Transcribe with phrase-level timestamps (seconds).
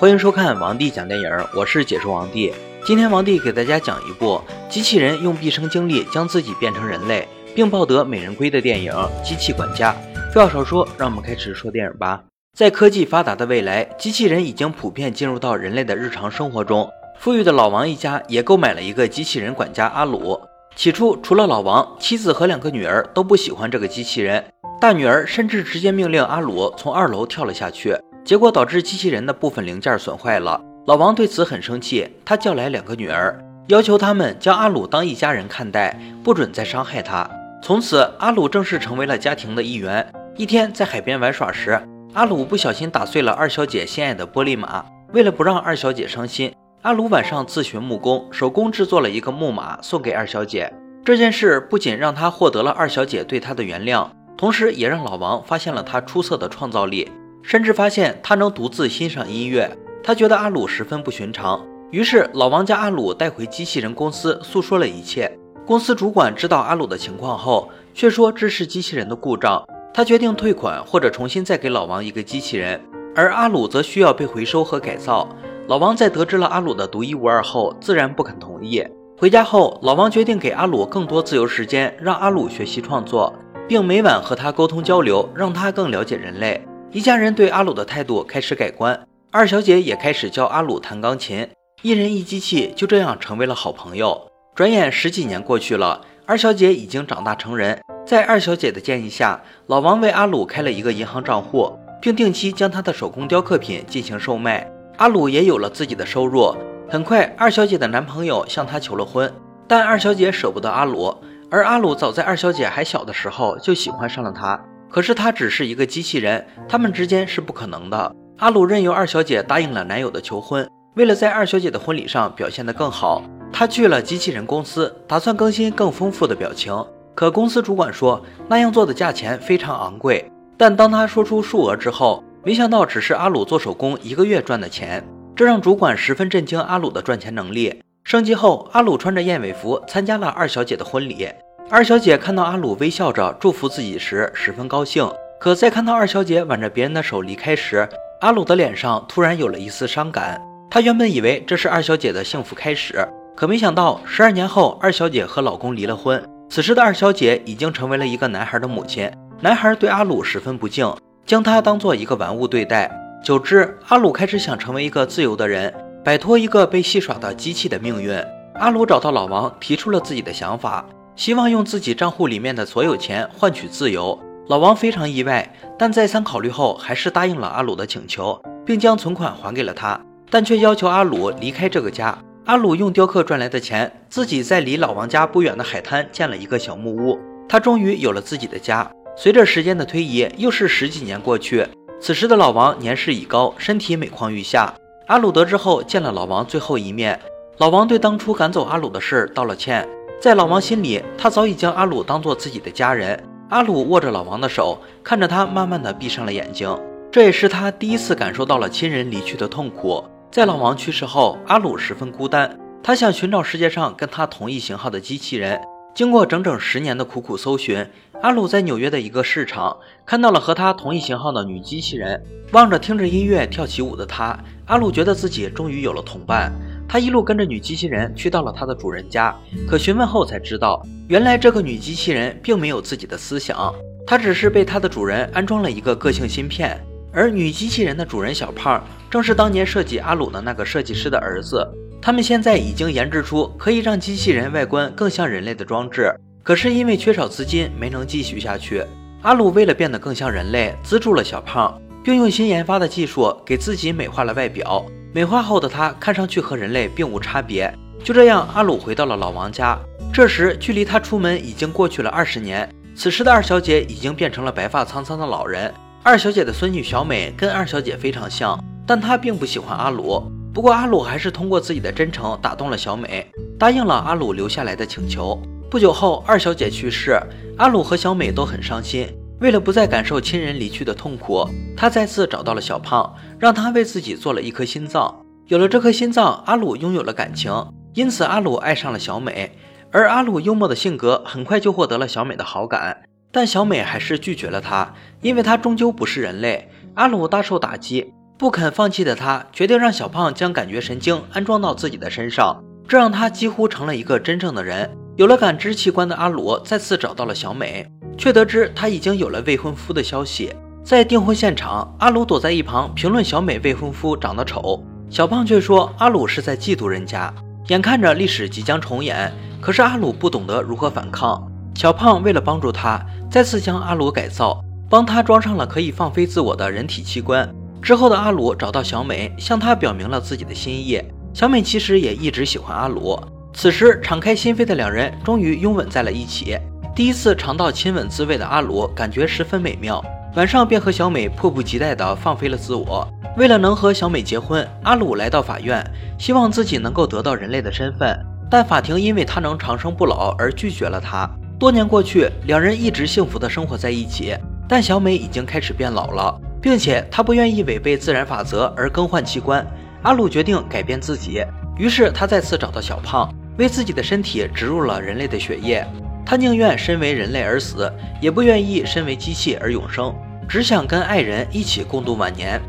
[0.00, 2.54] 欢迎收看王帝讲电影，我是解说王帝。
[2.86, 8.92] 今天王帝给大家讲一部机器人用毕生精力将自己变成人类，并抱得美人归的电影
[9.24, 9.92] 《机器管家》。
[10.32, 12.22] 废话少说，让我们开始说电影吧。
[12.56, 16.88] 在科技发达的未来，机器人已经普遍进入到人类的日常生活中。
[17.18, 20.40] 富裕的老王一家也购买了一个机器人管家阿鲁。
[20.76, 24.44] 起初，除了老王，妻子和两个女儿都不喜欢这个机器人。
[24.80, 27.98] 大女儿甚至直接命令阿鲁从二楼跳了下去。
[28.28, 30.60] 结果导致机器人的部分零件损坏了。
[30.84, 37.26] 老王对此很生气，他叫来两个女儿，要求他们将阿鲁当一家人看待，不准再伤害他。
[37.62, 40.06] 从此，阿鲁正式成为了家庭的一员。
[40.36, 41.80] 一天在海边玩耍时，
[42.12, 44.84] 阿鲁不小心打碎了二小姐心爱的玻璃马。
[45.14, 50.70] 为了不让二小姐伤心，阿鲁晚上自学木工，手工制作了一个木马送给二小姐。
[51.02, 57.10] 这件事不仅让他获得了二小姐对他的原谅，同时也让老王发现了他出色的创造力。
[57.42, 59.70] 甚至发现他能独自欣赏音乐，
[60.02, 61.64] 他觉得阿鲁十分不寻常。
[61.90, 65.30] 于是老王将阿鲁带回机器人公司，诉说了一切。
[65.66, 69.64] 公司主管知道阿鲁的情况后，却说这是机器人的故障。
[69.94, 72.80] 他决定退款或者重新再给老王一个机器人，
[73.14, 75.28] 而阿鲁则需要被回收和改造。
[75.66, 78.82] 老王在得知了阿鲁的独一无二后，自然不肯同意。
[79.16, 83.34] 回家后，老王决定给阿鲁更多自由时间，让阿鲁学习创作，
[83.66, 86.64] 并每晚和他沟通交流，让他更了解人类。
[86.90, 88.98] 一家人对阿鲁的态度开始改观，
[89.30, 91.46] 二小姐也开始教阿鲁弹钢琴，
[91.82, 94.18] 一人一机器就这样成为了好朋友。
[94.54, 104.66] 转眼十几年过去了，二小姐已经长大成人，在二小姐的建议下，老王为阿鲁开了一个银行账户，并定期将他的手工雕刻品进行售卖。
[104.96, 106.56] 阿鲁也有了自己的收入。
[106.88, 109.30] 很快，二小姐的男朋友向她求了婚，
[109.68, 111.14] 但二小姐舍不得阿鲁，
[111.50, 114.58] 而阿鲁早在二小姐还小的时候就喜欢上了她。
[114.90, 118.14] 可是他只是一个机器人，他们之间是不可能的。
[118.38, 123.22] 阿鲁任由二小姐答应了男友的求婚，为了在二小姐的婚礼上表现得更好，
[123.52, 126.72] 他去了机器人公司，打算更新更丰富的表情。
[127.14, 130.30] 可公司主管说那样做的价钱非常昂贵。
[130.56, 135.04] 但当他说出数额之后，没想到只是阿鲁做手工一个月赚的钱，
[135.34, 137.82] 这让主管十分震惊阿鲁的赚钱能力。
[138.04, 141.28] 升级后，阿鲁穿着燕尾服参加了二小姐的婚礼。
[141.70, 145.06] 二小姐看到阿鲁微笑着祝福自己时，十分高兴。
[145.38, 147.86] 可在看到二小姐挽着别人的手离开时，
[148.20, 150.40] 阿鲁的脸上突然有了一丝伤感。
[150.70, 153.06] 他原本以为这是二小姐的幸福开始，
[153.36, 156.26] 可没想到十二年后，二小姐和老公离了婚。
[156.48, 159.10] 此时的二小姐已经成为了一个男孩的母亲。
[159.42, 160.90] 男孩对阿鲁十分不敬，
[161.26, 162.90] 将他当做一个玩物对待。
[163.22, 168.18] 久之，阿鲁开始想成为一个自由的人，摆脱一个被戏耍的机器的命运。
[168.54, 170.82] 阿鲁找到老王，提出了自己的想法。
[171.18, 174.16] 希望用自己账户里面的所有钱换取自由。
[174.46, 182.16] 老王非常意外，但再三考虑后，还是答应了阿鲁的请求，并将存款还给了他，但却要求阿鲁离开这个家。
[182.44, 187.18] 阿鲁用雕刻赚来的钱，自己在离老王家不远的海滩建了一个小木屋。
[187.48, 188.88] 他终于有了自己的家。
[189.16, 191.66] 随着时间的推移，又是十几年过去。
[192.00, 194.72] 此时的老王年事已高，身体每况愈下。
[195.08, 197.18] 阿鲁得知后，见了老王最后一面。
[197.56, 199.86] 老王对当初赶走阿鲁的事道了歉。
[200.20, 203.22] 在老王心里，他早已将阿鲁当做自己的家人。
[203.50, 206.76] 阿鲁握着老王的手，看着他慢慢的闭上了眼睛。
[207.12, 210.04] 这也是他第一次感受到了亲人离去的痛苦。
[210.32, 215.60] 在老王去世后，阿鲁十分孤单，他想寻找世界上跟他同一型号的机器人。
[215.94, 217.88] 经过整整十年的苦苦搜寻，
[218.20, 222.20] 阿鲁在纽约的一个市场看到了和他同一型号的女机器人。
[222.52, 224.36] 望着听着音乐跳起舞的她，
[224.66, 226.52] 阿鲁觉得自己终于有了同伴。
[226.88, 229.36] 他一路跟着女机器人去到了她的主人家，
[229.68, 233.74] 可询问后才知道，原来这个女机器人并没有自己的思想，
[234.06, 236.82] 她只是被她的主人安装了一个个性芯片。
[237.12, 241.66] 而女机器人的主人小胖，正是当年设计阿鲁的那个设计师的儿子。
[242.00, 248.84] 他们现在已经研制出可以让机器人外观更像人类的装置，可是因为缺少资金，没能继续下去。
[249.22, 254.84] 阿鲁为了变得更像人类，资助了小胖，并用新研发的技术给自己美化了外表。
[255.12, 257.72] 美化后的他看上去和人类并无差别。
[258.04, 259.78] 就这样，阿鲁回到了老王家。
[260.12, 262.68] 这时，距离他出门已经过去了二十年。
[262.94, 265.72] 此时的二小姐已经变成了白发苍苍的老人。
[266.02, 270.22] 二小姐的孙女小美跟二小姐非常像，但她并不喜欢阿鲁。
[270.52, 273.26] 不过，阿鲁还是通过自己的真诚打动了小美，
[273.58, 275.40] 答应了阿鲁留下来的请求。
[275.70, 277.20] 不久后，二小姐去世，
[277.58, 279.06] 阿鲁和小美都很伤心。
[279.40, 285.24] 为了不再感受亲人离去的痛苦，他再次找到了小胖，让他为自己做了一颗心脏。
[285.46, 287.52] 有了这颗心脏，阿鲁拥有了感情，
[287.94, 289.56] 因此阿鲁爱上了小美。
[289.90, 294.92] 而阿鲁幽默的性格很快就获得了小美的好感，但小美还是拒绝了他，
[295.22, 296.68] 因为他终究不是人类。
[296.94, 304.90] 阿鲁大受打击，不肯放弃的他，决定让小胖将感觉神经安装到自己的身上，这让他几乎成了一个真正的人。
[305.16, 310.52] 有了感知器官的阿鲁再次找到了小美，却得知她已经有了未婚夫的消息。
[310.84, 317.32] 在订婚现场，阿鲁躲在一旁评论小美未婚夫长得丑，小胖却说阿鲁是在嫉妒人家。
[317.68, 321.46] 眼看着历史即将重演，可是阿鲁不懂得如何反抗。
[321.74, 323.00] 小胖为了帮助他，
[323.30, 327.48] 再次将阿鲁改造，帮他装上了可以放飞自我的人体器官。
[327.80, 331.00] 之后的阿鲁找到小美，向她表明了自己的心意。
[331.34, 333.16] 小美其实也一直喜欢阿鲁。
[333.52, 336.58] 此时，敞开心扉的两人终于拥吻在了一起。
[336.98, 340.04] 第一次尝到亲吻滋味的阿鲁感觉十分美妙，
[340.34, 343.08] 晚上便和小美迫不及待地放飞了自我。
[343.36, 345.80] 为了能和小美结婚，阿鲁来到法院，
[346.18, 348.18] 希望自己能够得到人类的身份，
[348.50, 351.30] 但法庭因为他能长生不老而拒绝了他。
[351.56, 354.36] 多年过去，两人一直幸福地生活在一起，
[354.68, 359.64] 但小美已经开始变老了，并且她不愿意违背自然法则而更换器官。
[360.02, 361.44] 阿鲁决定改变自己，
[361.76, 365.86] 于是他再次找到小胖，为自己的身体植入了人类的血液。
[366.28, 367.90] 他宁愿身为人类而死，
[368.20, 370.14] 也不愿意身为机器而永生，
[370.46, 372.60] 只想跟爱人一起共度晚年。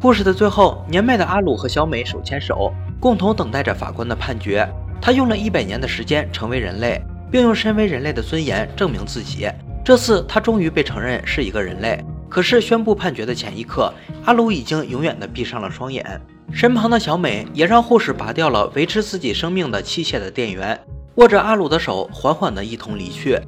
[0.00, 4.68] 故事的最后，年迈的阿鲁和小美手牵手，共同等待着法官的判决。
[5.00, 7.00] 他用了一百年的时间成为人类，
[7.30, 9.48] 并用身为人类的尊严证明自己。
[9.84, 12.04] 这次，他终于被承认是一个人类。
[12.28, 13.94] 可是，宣布判决的前一刻，
[14.24, 16.20] 阿鲁已经永远的闭上了双眼。
[16.52, 20.76] 身旁的小美也让护士拔掉了维持自己生命的器械的电源，
[21.16, 23.38] 握着阿鲁的手，缓缓地一同离去。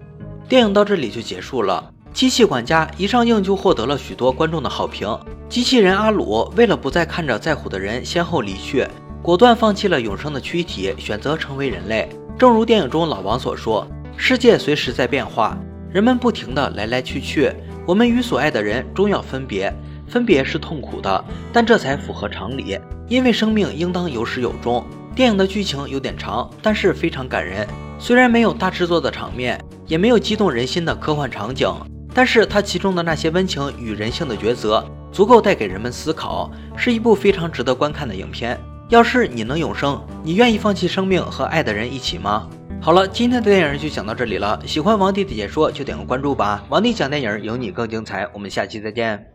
[0.49, 1.93] 电影到这里就结束了。
[2.13, 5.09] 机器管家一上映就获得了许多观众的好评。
[5.49, 8.87] 机器人阿鲁为了不再看着在乎的人先后离去，
[9.21, 12.09] 果断放弃了永生的躯体，选择成为人类。
[12.39, 13.87] 正如电影中老王所说
[14.17, 15.59] ：“世界随时在变化，
[15.91, 17.53] 人们不停地来来去去，
[17.85, 19.75] 我们与所爱的人终要分别。
[20.07, 22.79] 分别是痛苦的，但这才符合常理，
[23.09, 24.87] 因为生命应当有始有终。”
[25.17, 27.67] 电影的剧情有点长，但是非常感人。
[27.99, 31.75] 虽然没有大制作的场面，也没有激动人心的科幻场景。
[32.13, 38.61] 但是它其中的那些温情与人性的抉择，足够带给人们思考，是一部非常值得观看的影片。
[38.91, 42.47] 要是你能永生，你愿意放弃生命和爱的人一起吗？
[42.83, 44.61] 好了，今天的电影就讲到这里了。
[44.67, 46.63] 喜欢王弟的解说就点个关注吧。
[46.69, 48.29] 王弟讲电影，有你更精彩。
[48.35, 49.25] 我们下期再见。